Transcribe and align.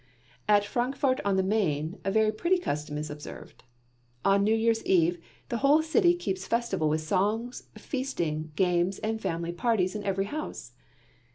At 0.49 0.65
Frankfort 0.65 1.21
on 1.23 1.35
the 1.37 1.43
Main 1.43 1.99
a 2.03 2.09
very 2.09 2.31
pretty 2.31 2.57
custom 2.57 2.97
is 2.97 3.11
observed. 3.11 3.63
On 4.25 4.43
New 4.43 4.55
Year's 4.55 4.83
eve 4.83 5.19
the 5.49 5.57
whole 5.57 5.83
city 5.83 6.15
keeps 6.15 6.43
a 6.47 6.49
festival 6.49 6.89
with 6.89 7.01
songs, 7.01 7.67
feasting, 7.77 8.51
games, 8.55 8.97
and 8.97 9.21
family 9.21 9.51
parties 9.53 9.93
in 9.93 10.03
every 10.03 10.25
house. 10.25 10.71